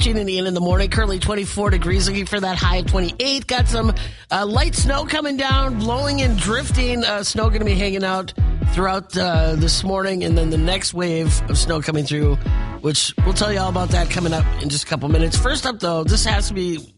[0.00, 0.88] Gene and Ian in the morning.
[0.88, 3.46] Currently 24 degrees, looking for that high of 28.
[3.46, 3.92] Got some
[4.30, 7.04] uh, light snow coming down, blowing and drifting.
[7.04, 8.32] Uh, snow going to be hanging out
[8.72, 12.36] throughout uh, this morning, and then the next wave of snow coming through,
[12.80, 15.36] which we'll tell you all about that coming up in just a couple minutes.
[15.36, 16.94] First up, though, this has to be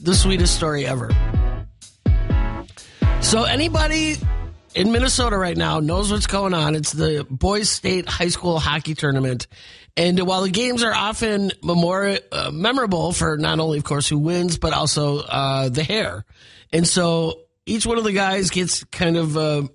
[0.00, 1.10] the sweetest story ever.
[3.20, 4.16] So, anybody
[4.76, 6.74] in Minnesota right now knows what's going on.
[6.74, 9.46] It's the Boys State High School Hockey Tournament.
[9.96, 14.18] And while the games are often more uh, memorable for not only, of course, who
[14.18, 16.26] wins, but also uh, the hair.
[16.74, 19.66] And so each one of the guys gets kind of a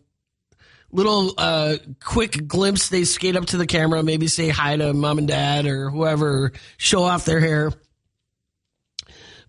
[0.91, 2.89] little uh, quick glimpse.
[2.89, 6.51] They skate up to the camera, maybe say hi to mom and dad or whoever,
[6.77, 7.71] show off their hair.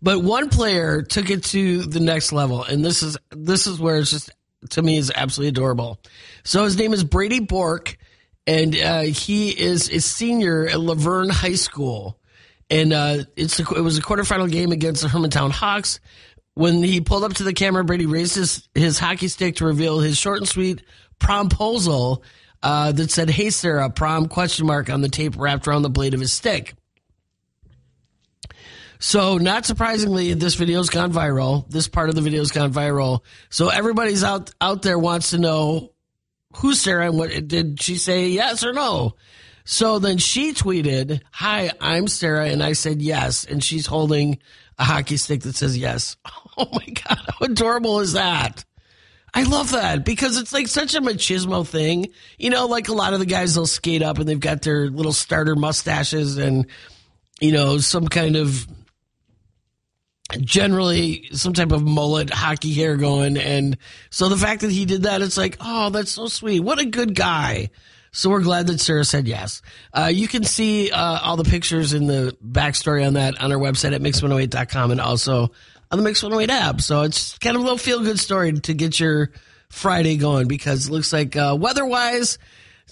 [0.00, 3.98] But one player took it to the next level, and this is this is where
[3.98, 4.30] it's just
[4.70, 5.98] to me is absolutely adorable.
[6.44, 7.96] So his name is Brady Bork,
[8.46, 12.18] and uh, he is a senior at La Vergne High School,
[12.70, 16.00] and uh, it's a, it was a quarterfinal game against the Hermantown Hawks.
[16.54, 20.00] When he pulled up to the camera, Brady raised his, his hockey stick to reveal
[20.00, 20.82] his short and sweet
[21.18, 22.22] promposal
[22.62, 26.14] uh, that said, "Hey Sarah," prom question mark on the tape wrapped around the blade
[26.14, 26.74] of his stick.
[29.02, 31.68] So, not surprisingly, this video's gone viral.
[31.68, 33.22] This part of the video's gone viral.
[33.50, 35.90] So everybody's out out there wants to know
[36.54, 39.16] who's Sarah and what did she say yes or no?
[39.64, 44.38] So then she tweeted, "Hi, I'm Sarah," and I said yes, and she's holding
[44.78, 46.16] a hockey stick that says yes.
[46.56, 48.64] Oh my god, how adorable is that?
[49.32, 52.08] I love that because it's like such a machismo thing.
[52.38, 54.90] You know, like a lot of the guys they'll skate up and they've got their
[54.90, 56.66] little starter mustaches and
[57.40, 58.68] you know some kind of
[60.40, 63.36] generally some type of mullet hockey hair going.
[63.36, 63.76] And
[64.10, 66.60] so the fact that he did that it's like oh that's so sweet.
[66.60, 67.70] What a good guy.
[68.12, 69.62] So we're glad that sarah said yes.
[69.92, 73.58] Uh, you can see uh, all the pictures in the backstory on that on our
[73.58, 75.50] website at mix108.com and also
[75.90, 76.80] on the mix108 app.
[76.80, 79.30] So it's kind of a little feel good story to get your
[79.68, 82.38] friday going because it looks like uh, weather wise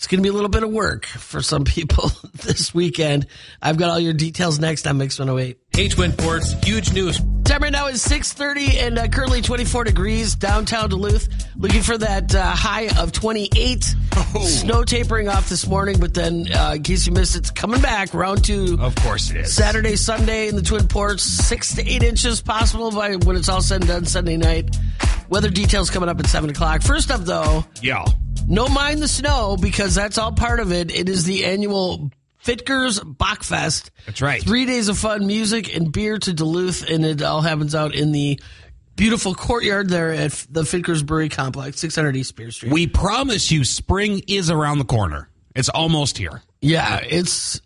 [0.01, 3.27] it's going to be a little bit of work for some people this weekend.
[3.61, 7.21] I've got all your details next on mix108 H Twin Ports, huge news.
[7.45, 11.29] Time right now is 6.30 and uh, currently 24 degrees downtown Duluth.
[11.57, 13.95] Looking for that uh, high of 28.
[14.17, 14.45] Oh.
[14.45, 18.15] Snow tapering off this morning, but then uh, in case you missed it's coming back.
[18.15, 18.77] Round two.
[18.81, 19.55] Of course it is.
[19.55, 21.23] Saturday, Sunday in the Twin Ports.
[21.25, 24.77] Six to eight inches possible by when it's all said and done Sunday night.
[25.29, 26.83] Weather details coming up at 7 o'clock.
[26.83, 27.65] First up, though.
[27.81, 28.05] Yeah.
[28.47, 30.95] No mind the snow because that's all part of it.
[30.95, 32.11] It is the annual
[32.43, 33.91] Fitger's Bockfest.
[34.07, 34.43] That's right.
[34.43, 38.13] Three days of fun, music, and beer to Duluth, and it all happens out in
[38.13, 38.41] the
[38.97, 42.73] beautiful courtyard there at the Fitger's Brewery Complex, 600 East Spear Street.
[42.73, 45.29] We promise you, spring is around the corner.
[45.55, 46.43] It's almost here.
[46.61, 47.61] Yeah, it's.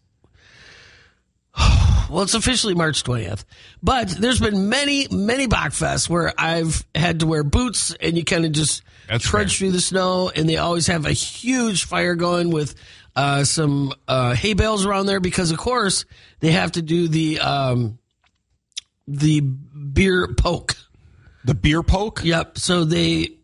[2.10, 3.44] Well, it's officially March 20th,
[3.82, 8.44] but there's been many, many Bockfests where I've had to wear boots and you kind
[8.44, 9.66] of just That's trudge fair.
[9.68, 12.74] through the snow, and they always have a huge fire going with
[13.16, 16.04] uh, some uh, hay bales around there because, of course,
[16.40, 17.98] they have to do the um,
[19.06, 20.76] the beer poke.
[21.44, 22.24] The beer poke?
[22.24, 22.58] Yep.
[22.58, 23.36] So they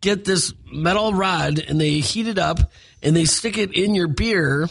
[0.00, 2.58] get this metal rod and they heat it up
[3.02, 4.68] and they stick it in your beer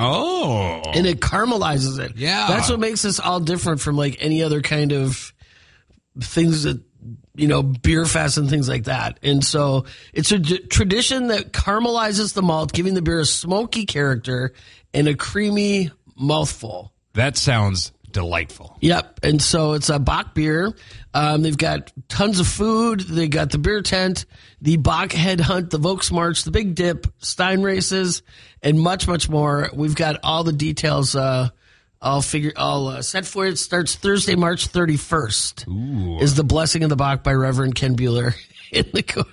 [0.00, 0.80] Oh.
[0.94, 2.12] and it caramelizes it.
[2.16, 2.46] Yeah.
[2.48, 5.32] That's what makes this all different from like any other kind of
[6.20, 6.80] things that
[7.38, 9.18] you know beer fest and things like that.
[9.22, 13.86] And so it's a d- tradition that caramelizes the malt, giving the beer a smoky
[13.86, 14.52] character
[14.92, 16.92] and a creamy mouthful.
[17.14, 18.76] that sounds delightful.
[18.80, 19.20] Yep.
[19.22, 20.74] And so it's a Bock beer.
[21.14, 23.00] Um, they've got tons of food.
[23.00, 24.24] They got the beer tent,
[24.62, 28.22] the Bock head hunt, the Volks March, the Big Dip, Stein races,
[28.62, 29.70] and much, much more.
[29.74, 31.14] We've got all the details.
[31.14, 31.50] Uh,
[32.00, 33.46] all figure all uh, set for.
[33.46, 36.22] It starts Thursday, March 31st.
[36.22, 38.34] Is the blessing of the Bock by Reverend Ken Bueller
[38.72, 39.24] in the co-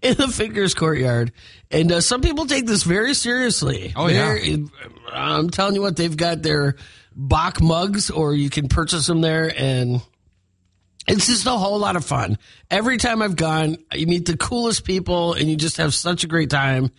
[0.00, 1.32] in the Fitger's Courtyard.
[1.70, 3.92] And uh, some people take this very seriously.
[3.96, 4.56] Oh, yeah.
[5.12, 6.76] I'm telling you what, they've got their
[7.16, 10.02] Bock mugs, or you can purchase them there, and
[11.06, 12.38] it's just a whole lot of fun.
[12.70, 16.26] Every time I've gone, you meet the coolest people, and you just have such a
[16.26, 16.90] great time.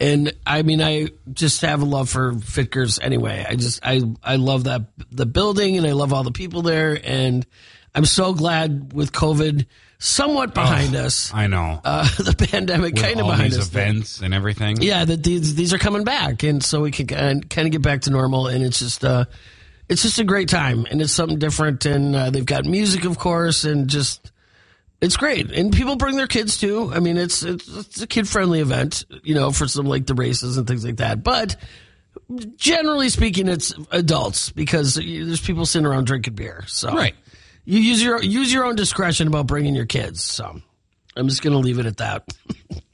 [0.00, 3.44] And I mean, I just have a love for Fitger's anyway.
[3.46, 6.98] I just, I, I love that the building, and I love all the people there,
[7.04, 7.46] and
[7.94, 9.66] I'm so glad with COVID
[9.98, 11.80] somewhat behind us, I know.
[11.84, 13.68] uh, the pandemic kind of all behind these us.
[13.68, 14.78] events and everything.
[14.80, 18.02] Yeah, that these these are coming back, and so we can kind of get back
[18.02, 19.26] to normal, and it's just uh,
[19.88, 23.18] it's just a great time, and it's something different, and uh, they've got music, of
[23.18, 24.32] course, and just
[25.00, 26.90] it's great, and people bring their kids too.
[26.92, 30.14] I mean, it's it's, it's a kid friendly event, you know, for some like the
[30.14, 31.56] races and things like that, but.
[32.56, 36.64] generally speaking, it's adults because there's people sitting around drinking beer.
[36.66, 37.14] So Right.
[37.64, 40.22] you use your use your own discretion about bringing your kids.
[40.22, 40.60] So
[41.16, 42.24] I'm just going to leave it at that.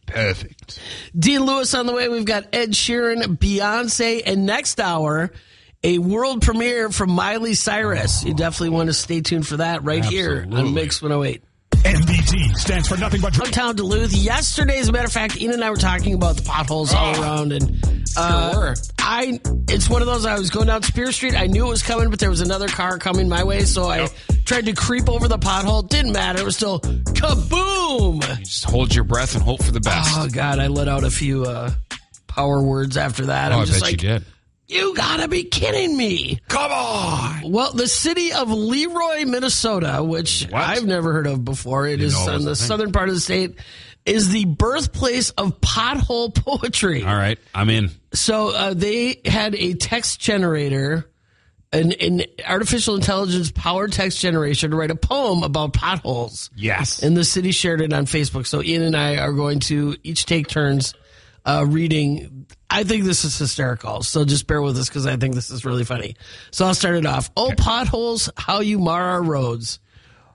[0.06, 0.78] Perfect.
[1.18, 2.08] Dean Lewis on the way.
[2.08, 5.32] We've got Ed Sheeran, Beyonce, and next hour,
[5.82, 8.22] a world premiere from Miley Cyrus.
[8.24, 11.42] You definitely want to stay tuned for that right here on Mix 108.
[12.26, 14.12] NBT stands for nothing but dr- Downtown Duluth.
[14.12, 17.20] Yesterday, as a matter of fact, Ian and I were talking about the potholes all
[17.20, 18.74] around, and uh, Sure.
[18.98, 20.26] I it's one of those.
[20.26, 21.34] I was going down Spear Street.
[21.36, 24.08] I knew it was coming, but there was another car coming my way, so I
[24.44, 25.88] tried to creep over the pothole.
[25.88, 26.40] Didn't matter.
[26.40, 28.22] It was still kaboom.
[28.40, 30.10] Just hold your breath and hope for the best.
[30.16, 31.70] Oh God, I let out a few uh,
[32.26, 33.52] power words after that.
[33.52, 34.24] Oh, I'm I just bet like, you did.
[34.68, 36.40] You gotta be kidding me.
[36.48, 37.50] Come on.
[37.52, 40.62] Well, the city of Leroy, Minnesota, which What?
[40.62, 42.66] I've never heard of before, it is know it in the thing.
[42.66, 43.56] southern part of the state,
[44.04, 47.02] is the birthplace of pothole poetry.
[47.04, 47.90] All right, I'm in.
[48.12, 51.10] So uh, they had a text generator,
[51.72, 56.50] an, an artificial intelligence powered text generation to write a poem about potholes.
[56.56, 57.02] Yes.
[57.02, 58.46] And the city shared it on Facebook.
[58.46, 60.94] So Ian and I are going to each take turns
[61.44, 62.46] uh, reading.
[62.68, 64.02] I think this is hysterical.
[64.02, 66.16] So just bear with us because I think this is really funny.
[66.50, 67.30] So I'll start it off.
[67.36, 69.78] Oh, potholes, how you mar our roads.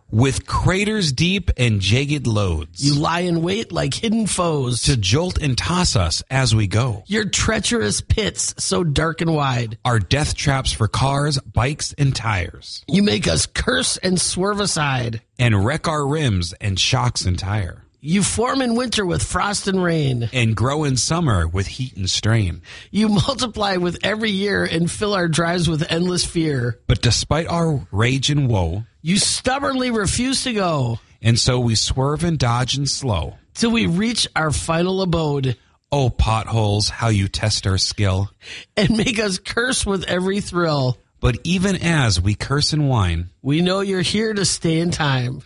[0.10, 4.82] With craters deep and jagged loads You lie in wait like hidden foes.
[4.82, 7.04] to jolt and toss us as we go.
[7.08, 9.78] Your treacherous pits so dark and wide.
[9.86, 12.84] Are death traps for cars, bikes, and tires.
[12.90, 15.22] You make us curse and swerve aside.
[15.40, 17.86] And wreck our rims and shocks and tire.
[18.04, 20.28] You form in winter with frost and rain.
[20.34, 22.64] And grow in summer with heat and strain.
[22.90, 26.80] You multiply with every year and fill our drives with endless fear.
[26.88, 32.24] But despite our rage and woe, You stubbornly refuse to go and so we swerve
[32.24, 33.38] and dodge and slow.
[33.54, 35.56] till we reach our final abode
[35.92, 38.32] Oh, potholes, how you test our skill.
[38.78, 40.98] and make us curse with every thrill.
[41.20, 45.42] But even as we curse and whine, We know you're here to stay in time.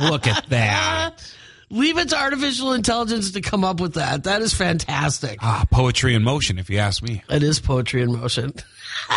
[0.00, 1.14] Look at that.
[1.70, 4.24] Leave it to artificial intelligence to come up with that.
[4.24, 5.38] That is fantastic.
[5.40, 7.22] Ah, poetry in motion, if you ask me.
[7.30, 8.52] It is poetry in motion.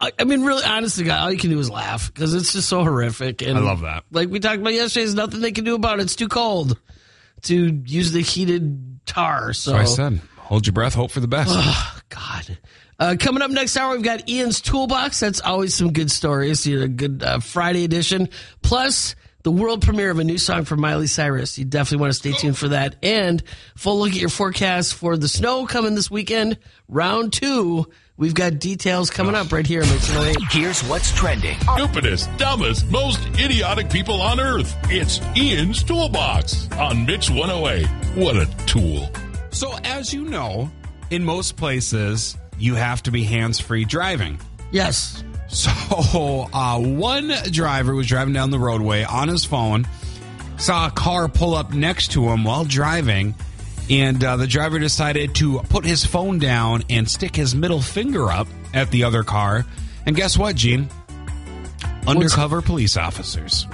[0.00, 2.68] I I mean, really, honestly, God, all you can do is laugh because it's just
[2.68, 3.42] so horrific.
[3.42, 4.04] And I love that.
[4.10, 6.02] Like we talked about yesterday, there's nothing they can do about it.
[6.02, 6.78] It's too cold
[7.42, 9.52] to use the heated tar.
[9.52, 11.50] So, So I said, hold your breath, hope for the best.
[12.08, 12.58] God.
[13.00, 15.20] Uh, coming up next hour, we've got Ian's Toolbox.
[15.20, 16.66] That's always some good stories.
[16.66, 18.28] You know, a good uh, Friday edition.
[18.62, 19.14] Plus,
[19.44, 21.56] the world premiere of a new song from Miley Cyrus.
[21.58, 22.96] You definitely want to stay tuned for that.
[23.04, 23.40] And
[23.76, 26.58] full look at your forecast for the snow coming this weekend.
[26.88, 27.86] Round two.
[28.16, 29.82] We've got details coming up right here.
[29.82, 30.36] on 108.
[30.50, 31.56] Here's what's trending.
[31.76, 34.76] stupidest, dumbest, most idiotic people on earth.
[34.90, 37.86] It's Ian's Toolbox on Mix 108.
[38.16, 39.08] What a tool.
[39.50, 40.68] So, as you know,
[41.10, 44.38] in most places, you have to be hands free driving.
[44.70, 45.22] Yes.
[45.48, 45.70] So,
[46.52, 49.86] uh, one driver was driving down the roadway on his phone,
[50.58, 53.34] saw a car pull up next to him while driving,
[53.88, 58.30] and uh, the driver decided to put his phone down and stick his middle finger
[58.30, 59.64] up at the other car.
[60.04, 60.88] And guess what, Gene?
[62.06, 63.66] Undercover police officers.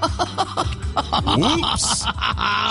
[1.36, 2.04] Whoops.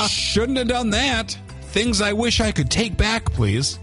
[0.09, 1.37] Shouldn't have done that.
[1.61, 3.77] Things I wish I could take back, please.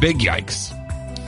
[0.00, 0.76] Big yikes.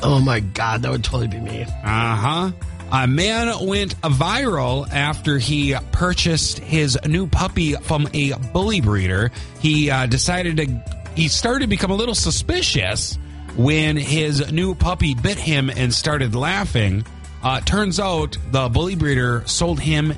[0.02, 1.62] Oh my God, that would totally be me.
[1.62, 2.52] Uh huh.
[2.90, 9.30] A man went viral after he purchased his new puppy from a bully breeder.
[9.60, 13.18] He uh, decided to, he started to become a little suspicious
[13.56, 17.06] when his new puppy bit him and started laughing.
[17.42, 20.12] Uh, turns out the bully breeder sold him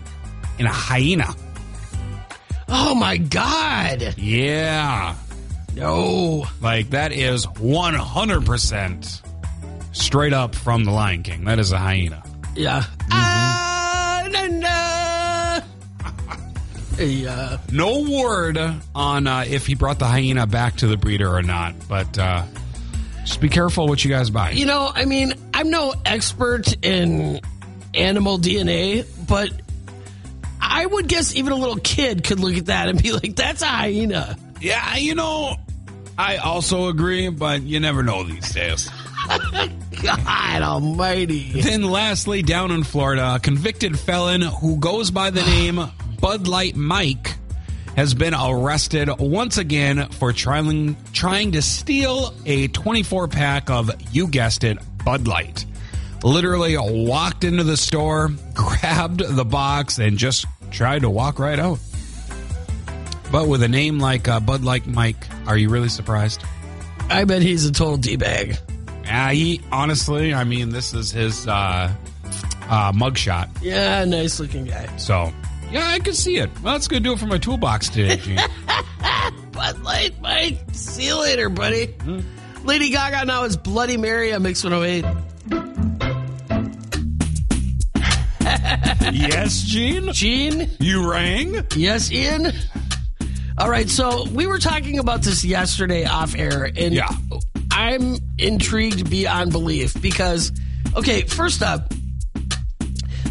[0.59, 1.35] in a hyena.
[2.69, 4.15] Oh my God.
[4.17, 5.15] Yeah.
[5.75, 6.47] No.
[6.61, 9.21] Like that is 100%
[9.93, 11.45] straight up from the Lion King.
[11.45, 12.23] That is a hyena.
[12.55, 12.85] Yeah.
[13.11, 15.61] Ah, na, na.
[16.99, 17.59] Yeah.
[17.73, 18.57] No word
[18.95, 22.45] on uh, if he brought the hyena back to the breeder or not, but uh,
[23.25, 24.51] just be careful what you guys buy.
[24.51, 27.41] You know, I mean, I'm no expert in
[27.95, 29.51] animal DNA, but
[30.61, 33.63] I would guess even a little kid could look at that and be like, that's
[33.63, 34.37] a hyena.
[34.61, 35.57] Yeah, you know,
[36.17, 38.91] I also agree, but you never know these days.
[40.03, 41.61] God almighty.
[41.61, 45.81] then, lastly, down in Florida, a convicted felon who goes by the name
[46.21, 47.37] Bud Light Mike
[47.97, 54.27] has been arrested once again for trying trying to steal a 24 pack of you
[54.27, 55.65] guessed it Bud Light.
[56.23, 61.79] Literally walked into the store, grabbed the box, and just tried to walk right out.
[63.35, 66.45] But with a name like uh, Bud Light Mike, are you really surprised?
[67.11, 68.57] I bet he's a total d bag.
[69.11, 71.93] Uh, he honestly, I mean, this is his uh,
[72.69, 73.49] uh, mugshot.
[73.61, 74.87] Yeah, nice looking guy.
[74.99, 75.33] So
[75.73, 76.49] yeah, I can see it.
[76.63, 78.39] Well, that's gonna do it for my toolbox today, Gene.
[79.51, 80.61] Bud Light, Mike.
[80.71, 81.93] See you later, buddy.
[82.63, 85.05] Lady Gaga now is Bloody Mary on Mix 108.
[89.13, 90.13] yes, Gene.
[90.13, 90.71] Gene?
[90.79, 91.67] You rang.
[91.75, 92.53] Yes, Ian?
[93.57, 97.09] All right, so we were talking about this yesterday off air, and Yeah.
[97.71, 100.51] I'm intrigued beyond belief because,
[100.97, 101.93] okay, first up,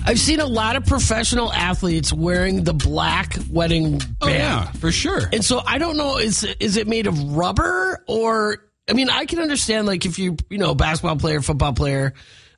[0.06, 4.12] I've seen a lot of professional athletes wearing the black wedding band.
[4.22, 5.30] Oh yeah, for sure.
[5.32, 8.58] And so I don't know is is it made of rubber or
[8.90, 12.14] I mean I can understand like if you you know basketball player football player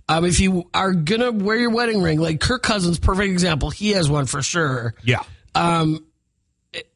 [0.10, 3.91] um, if you are gonna wear your wedding ring like Kirk Cousins perfect example he
[3.91, 5.22] has one for sure yeah.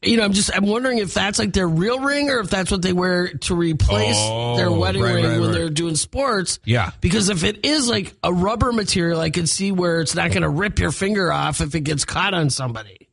[0.01, 2.71] You know I'm just I'm wondering if that's like their real ring or if that's
[2.71, 5.53] what they wear to replace Oh, their wedding right, ring right, when right.
[5.57, 6.91] they're doing sports Yeah.
[7.01, 10.50] because if it is like a rubber material I could see where it's not gonna
[10.50, 13.09] rip your finger off if it gets caught on somebody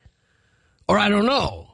[0.89, 1.65] or I don't know.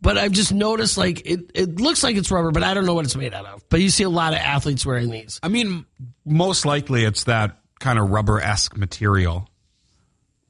[0.00, 2.94] But I've just noticed like it, it looks like it's rubber, but I don't know
[2.94, 3.62] what it's made out of.
[3.68, 5.38] But you see a lot of athletes wearing these.
[5.44, 5.86] I mean,
[6.24, 9.48] most likely it's that kind of rubber esque material,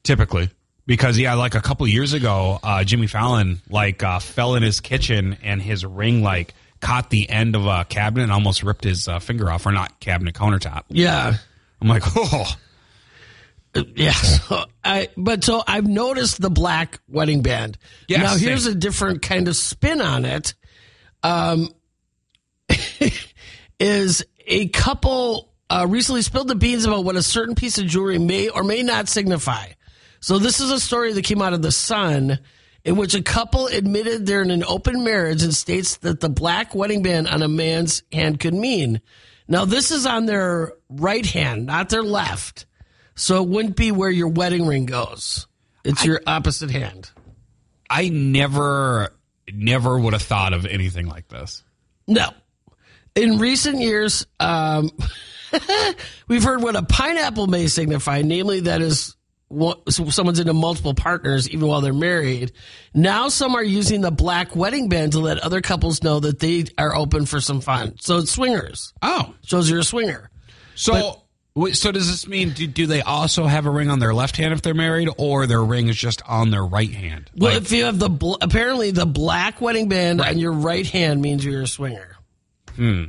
[0.04, 0.49] typically.
[0.86, 4.80] Because yeah, like a couple years ago, uh, Jimmy Fallon like uh, fell in his
[4.80, 9.06] kitchen and his ring like caught the end of a cabinet and almost ripped his
[9.06, 10.82] uh, finger off, or not cabinet countertop.
[10.88, 11.36] Yeah.
[11.80, 12.52] I'm like, oh,
[13.94, 14.12] Yeah.
[14.12, 17.78] So I but so I've noticed the black wedding band.
[18.08, 18.48] Yeah, now same.
[18.48, 20.54] here's a different kind of spin on it.
[21.22, 21.68] Um
[23.78, 28.18] is a couple uh, recently spilled the beans about what a certain piece of jewelry
[28.18, 29.68] may or may not signify.
[30.22, 32.38] So this is a story that came out of the Sun
[32.84, 36.76] in which a couple admitted they're in an open marriage and states that the black
[36.76, 39.00] wedding band on a man's hand could mean.
[39.48, 42.66] Now this is on their right hand, not their left.
[43.16, 45.48] So it wouldn't be where your wedding ring goes.
[45.84, 47.10] It's your opposite hand.
[47.90, 49.12] I never,
[49.52, 51.64] never would have thought of anything like this.
[52.06, 52.30] No.
[53.16, 54.88] In recent years, um,
[56.28, 59.16] we've heard what a pineapple may signify, namely that is
[59.88, 62.52] someone's into multiple partners even while they're married.
[62.94, 66.64] Now some are using the black wedding band to let other couples know that they
[66.78, 67.97] are open for some fun.
[68.00, 68.92] So it's swingers.
[69.02, 70.30] Oh, Shows you're a swinger.
[70.75, 71.23] so
[71.54, 74.37] wait, so does this mean do, do they also have a ring on their left
[74.38, 77.30] hand if they're married, or their ring is just on their right hand?
[77.37, 80.87] Well, Like- if you have the bl- apparently the black wedding band on your right
[80.87, 82.16] hand means you're a swinger.
[82.76, 83.04] Hmm.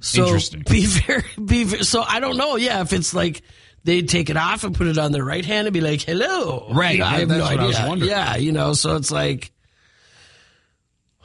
[0.00, 0.64] So Interesting.
[0.68, 2.02] Be very, be ve- so.
[2.02, 2.56] I don't know.
[2.56, 3.42] Yeah, if it's like
[3.84, 6.68] they take it off and put it on their right hand and be like, "Hello,"
[6.72, 8.04] Right, You know, I have no what I was idea.
[8.06, 8.72] Yeah, you know.
[8.74, 9.50] So it's like,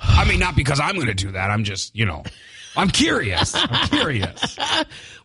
[0.02, 1.50] I mean, not because I'm going to do that.
[1.52, 2.24] I'm just, you know,
[2.76, 3.54] I'm curious.
[3.56, 4.58] I'm curious.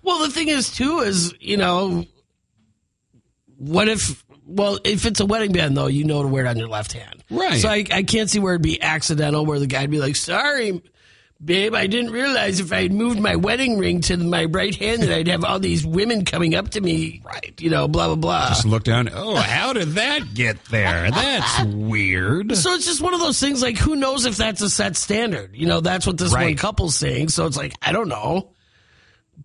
[0.03, 2.05] well, the thing is too is you know,
[3.59, 4.25] what if?
[4.45, 6.93] Well, if it's a wedding band though, you know to wear it on your left
[6.93, 7.25] hand.
[7.31, 7.61] Right.
[7.61, 10.83] So I, I can't see where it'd be accidental, where the guy'd be like, "Sorry."
[11.45, 15.03] Babe, I didn't realize if I had moved my wedding ring to my right hand
[15.03, 17.21] that I'd have all these women coming up to me.
[17.25, 17.53] Right.
[17.61, 18.49] You know, blah, blah, blah.
[18.51, 19.09] Just look down.
[19.13, 21.11] Oh, how did that get there?
[21.11, 22.57] That's weird.
[22.57, 25.57] So it's just one of those things like who knows if that's a set standard?
[25.57, 27.31] You know, that's what this one couple's saying.
[27.31, 28.53] So it's like, I don't know.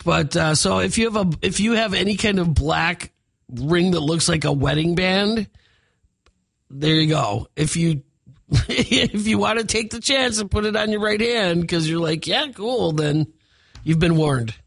[0.04, 3.12] But uh, so if you have a if you have any kind of black
[3.50, 5.50] ring that looks like a wedding band,
[6.70, 7.48] there you go.
[7.56, 8.04] If you
[8.70, 11.90] if you want to take the chance and put it on your right hand because
[11.90, 13.32] you're like, yeah, cool, then
[13.84, 14.56] you've been warned.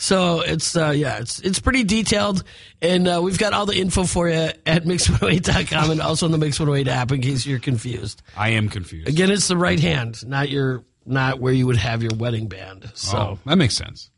[0.00, 2.42] So it's uh, yeah, it's it's pretty detailed,
[2.80, 6.38] and uh, we've got all the info for you at mix108.com and also on the
[6.38, 8.22] Mix 108 app in case you're confused.
[8.34, 9.08] I am confused.
[9.08, 12.90] Again, it's the right hand, not your not where you would have your wedding band.
[12.94, 14.10] So oh, that makes sense.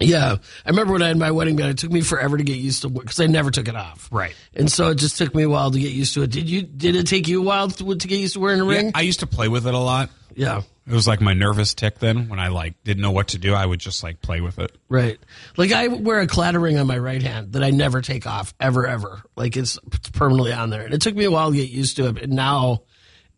[0.00, 0.36] Yeah,
[0.66, 2.82] I remember when I had my wedding band, it took me forever to get used
[2.82, 4.08] to because I never took it off.
[4.10, 4.34] Right.
[4.54, 6.30] and so it just took me a while to get used to it.
[6.30, 6.62] Did you?
[6.62, 8.90] Did it take you a while to, to get used to wearing a ring?
[8.94, 10.10] I used to play with it a lot.
[10.34, 10.62] yeah.
[10.86, 13.54] It was like my nervous tick then when I like didn't know what to do.
[13.54, 14.76] I would just like play with it.
[14.90, 15.18] Right.
[15.56, 18.52] Like I wear a Claddagh ring on my right hand that I never take off
[18.60, 19.22] ever, ever.
[19.34, 20.82] Like it's, it's permanently on there.
[20.82, 22.18] And it took me a while to get used to it.
[22.18, 22.82] And now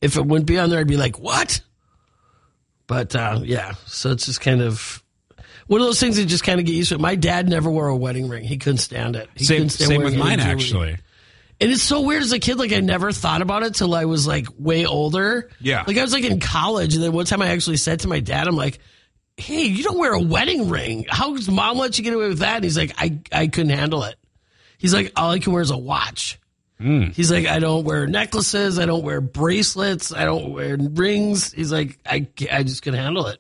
[0.01, 1.61] if it wouldn't be on there, I'd be like, what?
[2.89, 5.01] But uh, yeah, so it's just kind of
[5.67, 7.01] one of those things that just kind of get used to it.
[7.01, 8.45] My dad never wore a wedding ring.
[8.45, 9.29] He couldn't stand it.
[9.35, 10.99] He Same, couldn't stand same with mine actually.
[11.59, 12.59] And it's so weird as a kid.
[12.59, 15.51] Like I never thought about it till I was like way older.
[15.61, 15.85] Yeah.
[15.87, 18.21] Like I was like in college, and then one time I actually said to my
[18.21, 18.79] dad, "I'm like,
[19.37, 21.07] hey, you don't wear a wedding ring.
[21.09, 23.71] How does mom let you get away with that?" And he's like, "I I couldn't
[23.71, 24.17] handle it."
[24.77, 26.39] He's like, "All I can wear is a watch."
[26.79, 27.05] Hmm.
[27.05, 31.53] He's like, I don't wear necklaces, I don't wear bracelets, I don't wear rings.
[31.53, 33.39] He's like, I, I just can handle it.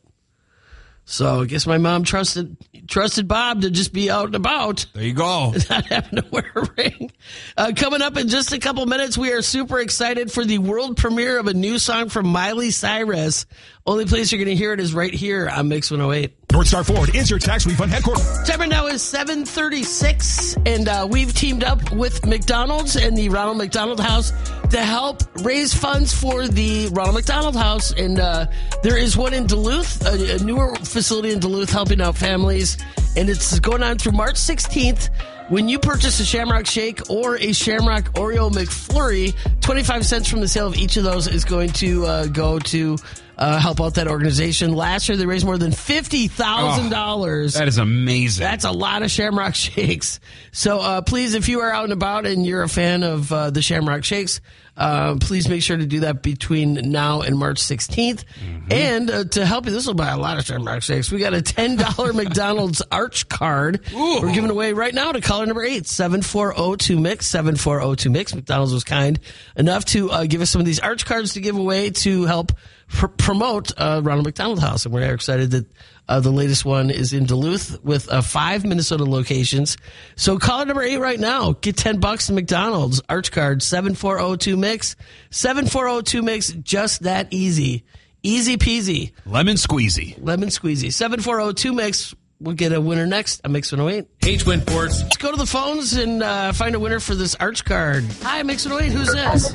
[1.08, 2.56] So I guess my mom trusted
[2.88, 5.54] trusted Bob to just be out and about, There you go.
[5.70, 7.12] not having to wear a ring.
[7.56, 10.96] Uh, coming up in just a couple minutes, we are super excited for the world
[10.96, 13.46] premiere of a new song from Miley Cyrus.
[13.86, 16.45] Only place you're going to hear it is right here on Mix 108.
[16.56, 18.42] North Star Ford is your tax refund headquarters.
[18.44, 24.00] Time now is 736, and uh, we've teamed up with McDonald's and the Ronald McDonald
[24.00, 24.32] House
[24.70, 27.92] to help raise funds for the Ronald McDonald House.
[27.92, 28.46] And uh,
[28.82, 32.78] there is one in Duluth, a, a newer facility in Duluth helping out families.
[33.18, 35.10] And it's going on through March 16th.
[35.50, 40.48] When you purchase a Shamrock Shake or a Shamrock Oreo McFlurry, 25 cents from the
[40.48, 42.96] sale of each of those is going to uh, go to
[43.38, 44.72] uh, help out that organization.
[44.72, 47.54] Last year, they raised more than $50,000.
[47.58, 48.42] That is amazing.
[48.44, 50.20] That's a lot of Shamrock Shakes.
[50.52, 53.50] So uh, please, if you are out and about and you're a fan of uh,
[53.50, 54.40] the Shamrock Shakes,
[54.76, 58.24] uh, please make sure to do that between now and March 16th.
[58.70, 61.10] And uh, to help you, this will buy a lot of Shamrock Shakes.
[61.10, 63.80] We got a $10 McDonald's Arch card
[64.22, 68.34] we're giving away right now to caller number 8, 7402 Mix, 7402 Mix.
[68.34, 69.18] McDonald's was kind
[69.56, 72.52] enough to uh, give us some of these Arch cards to give away to help
[72.88, 74.84] pr- promote uh, Ronald McDonald House.
[74.84, 75.66] And we're excited that
[76.08, 79.76] uh, the latest one is in Duluth with uh, five Minnesota locations.
[80.14, 81.52] So call number eight right now.
[81.60, 83.02] Get 10 bucks to McDonald's.
[83.08, 84.96] Arch card 7402 Mix.
[85.30, 86.52] 7402 Mix.
[86.52, 87.84] Just that easy.
[88.22, 89.12] Easy peasy.
[89.24, 90.16] Lemon squeezy.
[90.20, 90.92] Lemon squeezy.
[90.92, 92.14] 7402 Mix.
[92.38, 94.08] We'll get a winner next on Mix 108.
[94.24, 95.02] H Twin Ports.
[95.02, 98.04] Let's go to the phones and uh, find a winner for this Arch card.
[98.22, 98.92] Hi, Mix 108.
[98.92, 99.54] Who's this?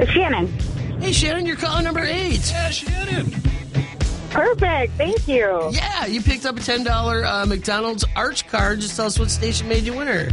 [0.00, 0.52] It's Shannon.
[1.00, 2.50] Hey, Shannon, you're calling number eight.
[2.50, 3.30] Yeah, Shannon.
[4.30, 4.92] Perfect.
[4.94, 5.70] Thank you.
[5.72, 8.80] Yeah, you picked up a $10 uh, McDonald's Arch card.
[8.80, 10.30] Just tell us what station made you winner.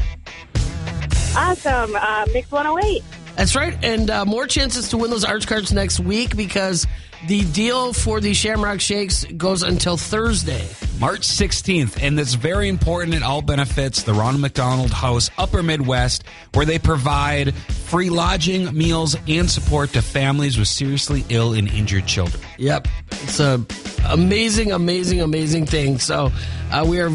[1.35, 1.95] Awesome.
[1.95, 3.03] Uh, Mix 108.
[3.35, 3.77] That's right.
[3.83, 6.85] And uh, more chances to win those Arch cards next week because
[7.25, 10.67] the deal for the Shamrock Shakes goes until Thursday.
[10.99, 13.13] March 16th, and that's very important.
[13.13, 19.15] It all benefits the Ronald McDonald House Upper Midwest, where they provide free lodging, meals,
[19.27, 22.41] and support to families with seriously ill and injured children.
[22.57, 22.87] Yep.
[23.11, 23.63] It's a
[24.09, 25.99] amazing, amazing, amazing thing.
[25.99, 26.31] So
[26.71, 27.11] uh, we are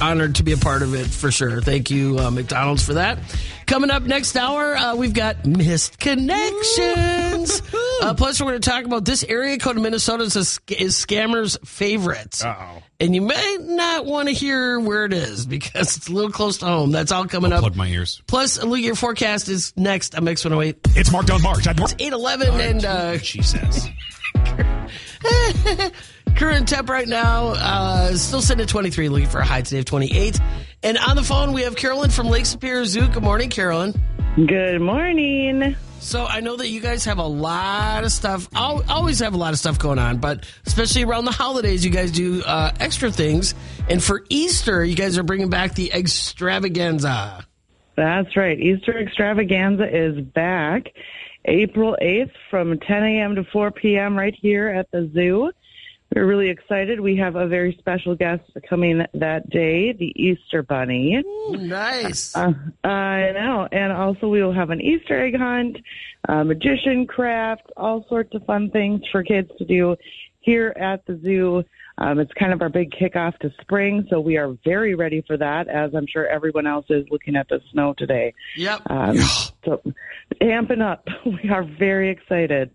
[0.00, 1.60] honored to be a part of it for sure.
[1.60, 3.18] Thank you, uh, McDonald's, for that.
[3.70, 7.62] Coming up next hour, uh, we've got Missed Connections.
[8.02, 10.40] Uh, plus, we're going to talk about this area code in Minnesota is, a,
[10.82, 12.44] is scammers' favorite.
[12.44, 12.82] Uh-oh.
[12.98, 16.58] And you may not want to hear where it is because it's a little close
[16.58, 16.90] to home.
[16.90, 17.60] That's all coming up.
[17.60, 18.20] Plug my ears.
[18.26, 20.96] Plus, a look your forecast is next on Mix 108.
[20.96, 21.94] It's marked on March North.
[22.00, 23.88] 811 and uh, She says.
[26.36, 29.84] Current temp right now, uh, still sitting at 23, looking for a high today of
[29.84, 30.40] 28.
[30.82, 33.08] And on the phone, we have Carolyn from Lake Superior Zoo.
[33.08, 33.94] Good morning, Carolyn.
[34.36, 35.76] Good morning.
[35.98, 39.36] So I know that you guys have a lot of stuff, al- always have a
[39.36, 43.10] lot of stuff going on, but especially around the holidays, you guys do uh, extra
[43.10, 43.54] things.
[43.90, 47.44] And for Easter, you guys are bringing back the extravaganza.
[47.96, 48.58] That's right.
[48.58, 50.86] Easter extravaganza is back
[51.44, 53.34] April 8th from 10 a.m.
[53.34, 54.16] to 4 p.m.
[54.16, 55.50] right here at the zoo.
[56.14, 56.98] We're really excited.
[56.98, 61.22] We have a very special guest coming that day, the Easter Bunny.
[61.24, 62.34] Ooh, nice.
[62.34, 63.68] Uh, I know.
[63.70, 65.76] And also, we will have an Easter egg hunt,
[66.28, 69.94] uh, magician craft, all sorts of fun things for kids to do
[70.40, 71.62] here at the zoo.
[71.98, 75.36] Um, it's kind of our big kickoff to spring, so we are very ready for
[75.36, 78.34] that, as I'm sure everyone else is looking at the snow today.
[78.56, 78.80] Yep.
[78.86, 79.16] Um,
[79.64, 79.80] so,
[80.40, 81.06] amping up.
[81.24, 82.70] We are very excited.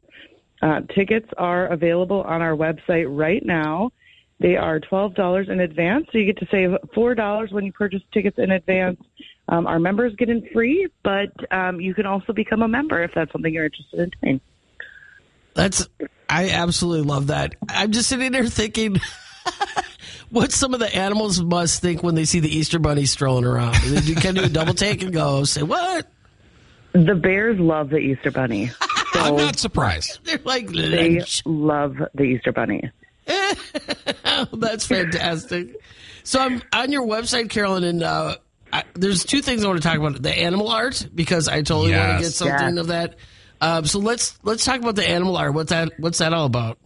[0.66, 3.92] Uh, tickets are available on our website right now.
[4.40, 8.40] They are $12 in advance, so you get to save $4 when you purchase tickets
[8.40, 9.00] in advance.
[9.48, 13.12] Um, our members get in free, but um, you can also become a member if
[13.14, 14.42] that's something you're interested in doing.
[15.54, 15.88] That's
[16.28, 17.54] I absolutely love that.
[17.70, 19.00] I'm just sitting there thinking
[20.32, 23.78] what some of the animals must think when they see the Easter bunny strolling around.
[23.86, 26.08] You can do a double take and go, say what?
[26.94, 28.72] The bears love the Easter Bunny.
[29.22, 30.20] I'm not surprised.
[30.24, 32.90] They're like They love the Easter Bunny.
[34.54, 35.80] That's fantastic.
[36.24, 38.36] So I'm on your website, Carolyn, and uh,
[38.72, 41.92] I, there's two things I want to talk about: the animal art because I totally
[41.96, 42.78] want to get something Yes.
[42.78, 43.16] of that.
[43.62, 45.54] Um, so let's let's talk about the animal art.
[45.54, 45.94] What's that?
[45.98, 46.78] What's that all about?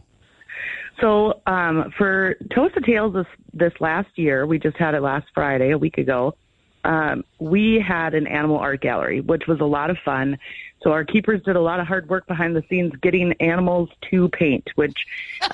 [1.01, 5.27] So um, for Toast of Tales this this last year, we just had it last
[5.33, 6.35] Friday, a week ago.
[6.83, 10.37] Um, we had an animal art gallery, which was a lot of fun.
[10.81, 14.29] So our keepers did a lot of hard work behind the scenes getting animals to
[14.29, 14.95] paint, which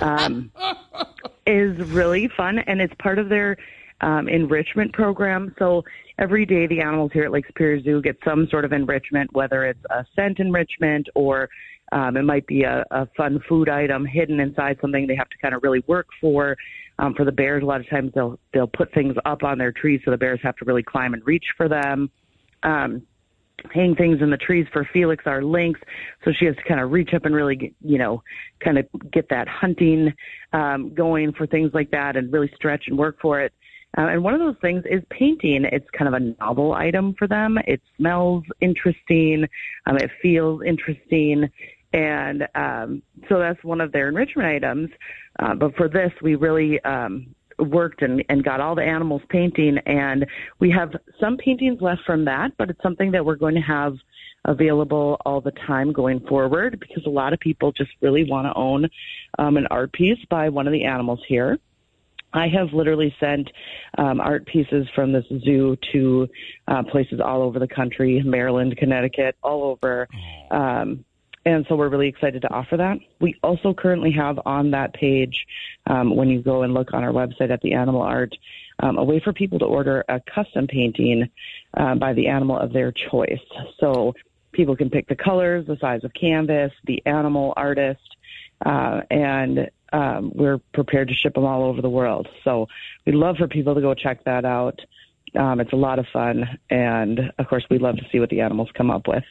[0.01, 0.51] um,
[1.47, 3.57] is really fun, and it's part of their
[4.01, 5.55] um, enrichment program.
[5.57, 5.83] So
[6.19, 9.65] every day the animals here at Lake Superior Zoo get some sort of enrichment, whether
[9.65, 11.49] it's a scent enrichment or
[11.91, 15.37] um, it might be a, a fun food item hidden inside something they have to
[15.37, 16.57] kind of really work for.
[16.97, 19.71] Um, for the bears, a lot of times they'll they'll put things up on their
[19.71, 22.09] trees, so the bears have to really climb and reach for them.
[22.63, 23.03] Um,
[23.73, 25.79] hang things in the trees for Felix, our lynx.
[26.23, 28.23] So she has to kind of reach up and really, you know,
[28.63, 30.13] kind of get that hunting
[30.53, 33.53] um, going for things like that and really stretch and work for it.
[33.97, 35.65] Uh, and one of those things is painting.
[35.71, 37.57] It's kind of a novel item for them.
[37.65, 39.45] It smells interesting.
[39.85, 41.49] Um, it feels interesting.
[41.95, 44.89] And um, so that's one of their enrichment items.
[45.39, 49.77] Uh, but for this, we really um, worked and, and got all the animals painting.
[49.85, 50.25] And
[50.59, 53.95] we have some paintings left from that, but it's something that we're going to have
[54.43, 58.53] available all the time going forward because a lot of people just really want to
[58.55, 58.87] own
[59.39, 61.57] um, an art piece by one of the animals here.
[62.33, 63.49] I have literally sent
[63.97, 66.27] um, art pieces from this zoo to
[66.67, 70.09] uh, places all over the country, Maryland, Connecticut, all over.
[70.51, 71.04] Um,
[71.45, 72.97] and so we're really excited to offer that.
[73.21, 75.45] We also currently have on that page,
[75.85, 78.35] um, when you go and look on our website at the animal art,
[78.79, 81.29] um, a way for people to order a custom painting
[81.75, 83.39] uh, by the animal of their choice.
[83.79, 84.13] So
[84.53, 88.15] people can pick the colors, the size of canvas, the animal artist,
[88.65, 92.27] uh, and um, we're prepared to ship them all over the world.
[92.43, 92.67] So
[93.05, 94.79] we'd love for people to go check that out.
[95.37, 98.41] Um, it's a lot of fun, and of course, we love to see what the
[98.41, 99.23] animals come up with.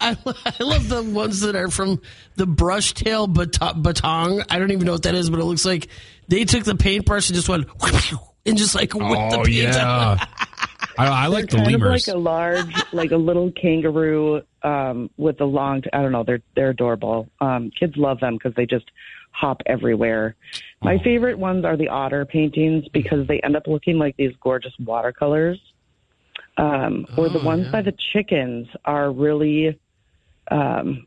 [0.00, 2.00] I, I love the ones that are from
[2.36, 4.42] the brush tail bat- baton.
[4.50, 5.88] I don't even know what that is, but it looks like
[6.28, 7.66] they took the paintbrush and just went
[8.46, 9.56] and just like whipped the Oh paint.
[9.74, 10.16] yeah,
[10.98, 12.08] I, I like the kind lemurs.
[12.08, 15.82] of like a large, like a little kangaroo um, with a long.
[15.92, 16.24] I don't know.
[16.24, 17.28] They're they're adorable.
[17.40, 18.86] Um, kids love them because they just
[19.32, 20.34] hop everywhere.
[20.82, 24.72] My favorite ones are the otter paintings because they end up looking like these gorgeous
[24.80, 25.60] watercolors.
[26.56, 29.78] Um, or the ones by the chickens are really
[30.50, 31.06] um,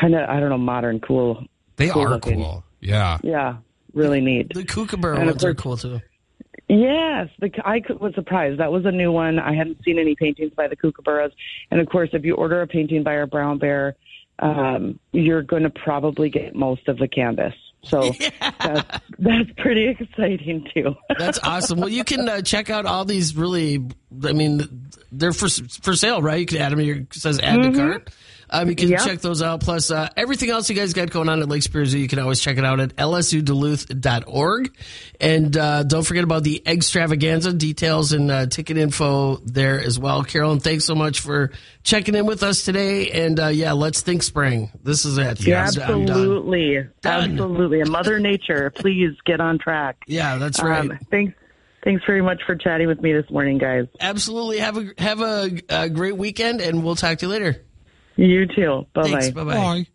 [0.00, 1.44] kind of I don't know modern, cool.
[1.76, 2.36] they cool are looking.
[2.38, 2.64] cool.
[2.80, 3.18] Yeah.
[3.22, 3.56] Yeah,
[3.92, 4.52] really neat.
[4.54, 6.00] The kookaburra And ones are cool too.
[6.68, 8.60] Yes, the, I was surprised.
[8.60, 9.40] That was a new one.
[9.40, 11.32] I hadn't seen any paintings by the kookaburras.
[11.70, 13.96] And of course, if you order a painting by our brown bear,
[14.38, 17.54] um, you're going to probably get most of the canvas.
[17.82, 20.94] So that's, that's pretty exciting too.
[21.18, 21.80] That's awesome.
[21.80, 23.84] Well, you can uh, check out all these really.
[24.24, 26.40] I mean, they're for for sale, right?
[26.40, 26.80] You can add them.
[26.80, 28.10] It says add to cart.
[28.52, 29.00] Um, you can Yep.
[29.00, 29.60] check those out.
[29.60, 32.18] Plus, uh, everything else you guys got going on at Lake Superior Zoo, you can
[32.18, 34.74] always check it out at lszooduluth.org.
[35.20, 40.24] And uh, don't forget about the extravaganza details and uh, ticket info there as well.
[40.24, 41.50] Carolyn, thanks so much for
[41.82, 43.10] checking in with us today.
[43.10, 44.70] And uh, yeah, let's think spring.
[44.82, 45.46] This is it.
[45.46, 45.60] I'm-
[45.90, 46.10] I'm done.
[46.10, 47.30] absolutely, Done.
[47.32, 47.80] absolutely.
[47.80, 49.96] And Mother Nature, please get on track.
[50.06, 50.80] Yeah, that's right.
[50.90, 51.34] Um, thanks,
[51.84, 53.86] thanks very much for chatting with me this morning, guys.
[54.00, 54.58] Absolutely.
[54.58, 57.62] Have a have a, a great weekend, and we'll talk to you later.
[58.20, 58.86] You too.
[58.92, 59.30] Bye bye.
[59.30, 59.86] Bye bye.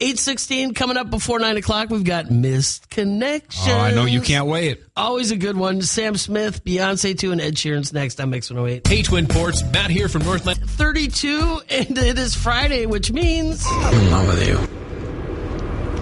[0.00, 1.88] Eight sixteen coming up before nine o'clock.
[1.88, 3.72] We've got missed connection.
[3.72, 4.82] Oh, I know you can't wait.
[4.96, 5.80] Always a good one.
[5.80, 8.86] Sam Smith, Beyonce two, and Ed Sheeran's next on Mix One Hundred Eight.
[8.88, 10.58] Hey, Twin Ports, Matt here from Northland.
[10.58, 14.56] Thirty-two, and it is Friday, which means in love with you.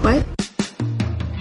[0.01, 0.25] What?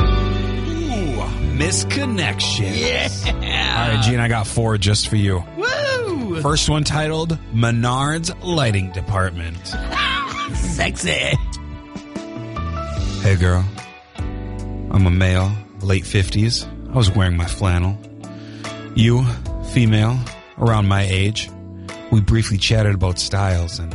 [0.03, 1.23] Ooh,
[1.57, 2.79] misconnection.
[2.79, 5.43] yeah, All right, Gene, I got four just for you.
[5.57, 9.75] woo, First one titled Menard's Lighting Department.
[10.55, 11.37] sexy.
[13.23, 13.65] Hey, girl.
[14.93, 16.67] I'm a male, late 50s.
[16.91, 17.99] I was wearing my flannel.
[18.95, 19.25] You,
[19.73, 20.19] female,
[20.59, 21.49] around my age.
[22.11, 23.95] We briefly chatted about styles, and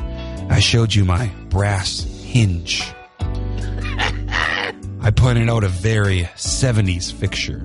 [0.52, 2.82] I showed you my brass hinge.
[3.20, 7.64] I pointed out a very 70s fixture.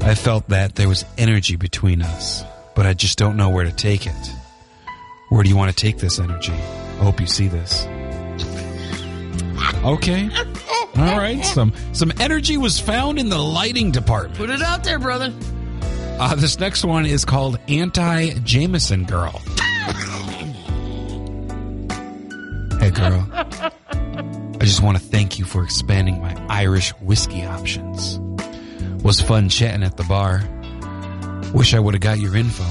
[0.00, 2.42] I felt that there was energy between us,
[2.74, 4.32] but I just don't know where to take it.
[5.28, 6.52] Where do you want to take this energy?
[6.52, 7.86] I hope you see this.
[9.84, 10.28] Okay.
[10.96, 11.44] All right.
[11.44, 14.36] Some some energy was found in the lighting department.
[14.36, 15.32] Put it out there, brother.
[16.20, 19.30] Uh, this next one is called Anti Jameson Girl.
[22.80, 23.24] hey, girl.
[24.60, 28.18] I just want to thank you for expanding my Irish whiskey options.
[29.04, 30.42] Was fun chatting at the bar.
[31.54, 32.64] Wish I would have got your info.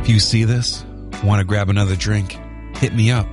[0.00, 0.84] If you see this,
[1.24, 2.38] want to grab another drink,
[2.76, 3.26] hit me up.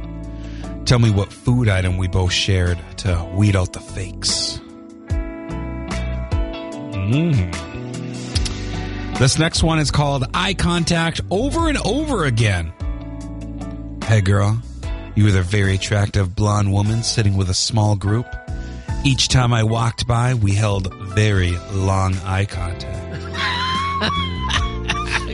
[0.85, 4.59] Tell me what food item we both shared to weed out the fakes.
[7.11, 7.51] Mm.
[9.19, 12.73] This next one is called Eye Contact Over and Over Again.
[14.03, 14.61] Hey girl,
[15.15, 18.25] you were the very attractive blonde woman sitting with a small group.
[19.05, 22.97] Each time I walked by, we held very long eye contact.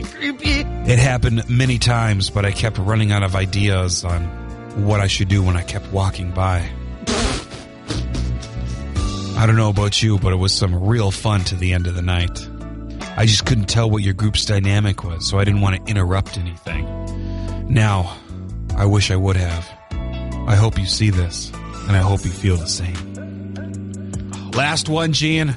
[0.14, 0.60] Creepy.
[0.90, 4.47] It happened many times, but I kept running out of ideas on
[4.78, 6.68] what I should do when I kept walking by.
[9.36, 11.94] I don't know about you, but it was some real fun to the end of
[11.94, 12.48] the night.
[13.16, 16.38] I just couldn't tell what your group's dynamic was, so I didn't want to interrupt
[16.38, 16.86] anything.
[17.68, 18.16] Now,
[18.76, 19.68] I wish I would have.
[20.48, 24.50] I hope you see this, and I hope you feel the same.
[24.52, 25.56] Last one, Gene.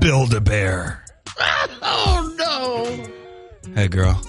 [0.00, 1.02] Build a bear.
[1.88, 3.72] Oh no!
[3.74, 4.20] Hey, girl.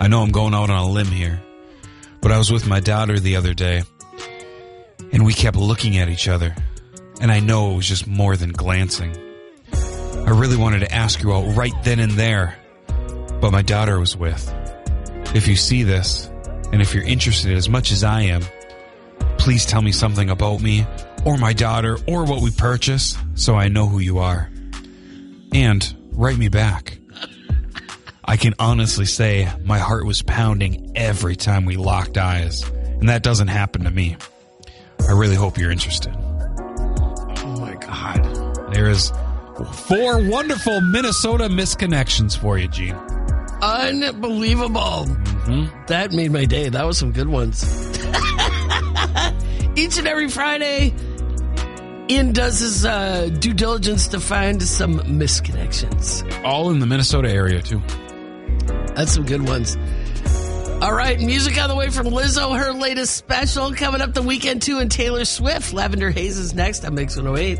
[0.00, 1.40] I know I'm going out on a limb here,
[2.20, 3.82] but I was with my daughter the other day,
[5.12, 6.54] and we kept looking at each other,
[7.20, 9.16] and I know it was just more than glancing.
[9.72, 12.56] I really wanted to ask you out right then and there,
[13.40, 14.52] but my daughter was with.
[15.34, 16.30] If you see this,
[16.72, 18.42] and if you're interested as much as I am,
[19.38, 20.86] please tell me something about me,
[21.24, 24.50] or my daughter, or what we purchase, so I know who you are.
[25.52, 26.99] And write me back.
[28.30, 33.24] I can honestly say my heart was pounding every time we locked eyes, and that
[33.24, 34.16] doesn't happen to me.
[35.00, 36.14] I really hope you're interested.
[36.16, 38.72] Oh my god!
[38.72, 39.12] There is
[39.88, 42.94] four wonderful Minnesota misconnections for you, Gene.
[43.62, 45.06] Unbelievable!
[45.88, 46.68] That made my day.
[46.68, 47.64] That was some good ones.
[49.76, 50.94] Each and every Friday,
[52.08, 56.44] Ian does his uh, due diligence to find some misconnections.
[56.44, 57.82] All in the Minnesota area, too.
[59.00, 59.78] That's some good ones.
[60.82, 64.60] All right, music on the way from Lizzo, her latest special coming up the weekend
[64.60, 65.72] too, and Taylor Swift.
[65.72, 67.58] Lavender Haze is next on Mix 108.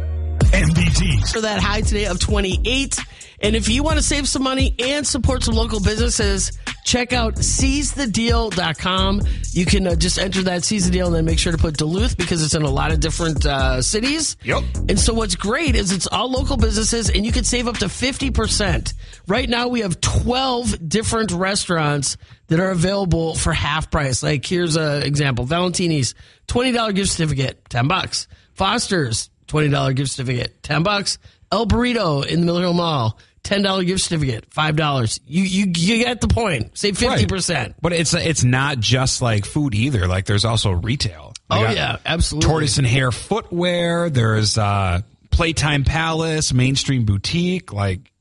[0.52, 1.32] MDTs.
[1.32, 2.98] For that high today of 28.
[3.40, 6.52] And if you want to save some money and support some local businesses,
[6.90, 9.20] check out seizethedeal.com.
[9.52, 11.76] You can uh, just enter that seize the deal and then make sure to put
[11.76, 14.36] Duluth because it's in a lot of different uh, cities.
[14.42, 14.64] Yep.
[14.88, 17.84] And so what's great is it's all local businesses and you can save up to
[17.84, 18.92] 50%.
[19.28, 22.16] Right now we have 12 different restaurants
[22.48, 24.24] that are available for half price.
[24.24, 25.44] Like here's an example.
[25.44, 26.16] Valentini's
[26.48, 28.26] $20 gift certificate, 10 bucks.
[28.54, 31.18] Foster's $20 gift certificate, 10 bucks.
[31.52, 35.20] El Burrito in the Miller Hill Mall, $10 gift certificate, $5.
[35.26, 36.76] You you you get the point.
[36.78, 37.74] Save 50%.
[37.80, 40.06] But it's it's not just like food either.
[40.06, 41.32] Like there's also retail.
[41.50, 42.46] They Oh yeah, absolutely.
[42.48, 44.08] Tortoise and Hare footwear.
[44.10, 45.00] There's uh,
[45.30, 47.72] Playtime Palace, Mainstream Boutique.
[47.72, 48.12] Like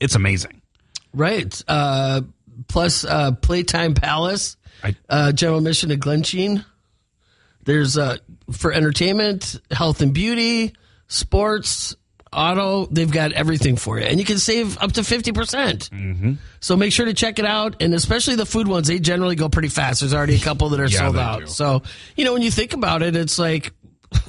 [0.00, 0.62] it's amazing.
[1.12, 1.60] Right.
[1.68, 2.22] Uh,
[2.68, 6.64] plus uh, Playtime Palace, I- uh, General Mission of Glensheen.
[7.64, 8.16] There's uh,
[8.52, 10.74] for entertainment, health and beauty,
[11.08, 11.94] sports,
[12.32, 12.86] auto.
[12.86, 15.90] They've got everything for you, and you can save up to fifty percent.
[15.90, 16.34] Mm-hmm.
[16.60, 18.88] So make sure to check it out, and especially the food ones.
[18.88, 20.00] They generally go pretty fast.
[20.00, 21.40] There's already a couple that are Yeah, sold out.
[21.40, 21.46] do.
[21.46, 21.82] So
[22.16, 23.72] you know when you think about it, it's like.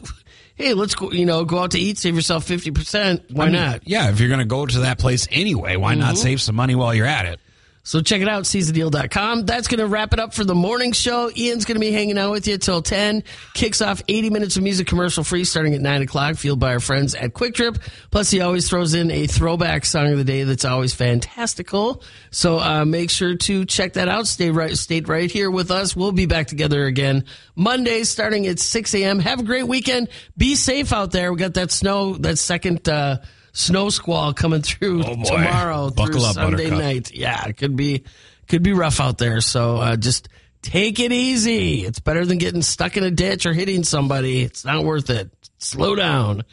[0.55, 1.11] Hey, let's go.
[1.11, 3.23] You know, go out to eat, save yourself fifty percent.
[3.31, 3.87] Why not?
[3.87, 6.15] Yeah, if you're going to go to that place anyway, why not Mm-hmm.
[6.17, 7.39] save some money while you're at it?
[7.84, 9.46] So check it out, seizethedeal.com.
[9.46, 11.32] That's going to wrap it up for the morning show.
[11.36, 13.24] Ian's going to be hanging out with you till 10.
[13.54, 16.80] Kicks off 80 minutes of music commercial free starting at 9 o'clock, fueled by our
[16.80, 17.80] friends at Kwik Trip.
[18.12, 22.04] Plus, he always throws in a throwback song of the day that's always fantastical.
[22.30, 24.28] So uh, make sure to check that out.
[24.28, 25.96] Stay right, stay right here with us.
[25.96, 29.20] We'll be back together again Monday starting at 6 a.m.
[29.20, 30.10] Have a great weekend.
[30.38, 31.32] Be safe out there.
[31.32, 33.17] We got that snow, that second uh,
[33.53, 36.79] snow squall coming through Oh, tomorrow Buckle through up, Sunday Buttercup.
[36.79, 37.11] night.
[37.13, 38.03] Yeah, it could be
[38.47, 39.41] could be rough out there.
[39.41, 40.27] So uh, just
[40.61, 41.85] take it easy.
[41.85, 44.41] It's better than getting stuck in a ditch or hitting somebody.
[44.41, 45.29] It's not worth it.
[45.57, 46.43] Slow down.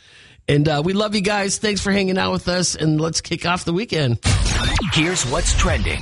[0.49, 1.59] And uh, we love you guys.
[1.59, 2.75] Thanks for hanging out with us.
[2.75, 4.19] And let's kick off the weekend.
[4.93, 6.01] Here's what's trending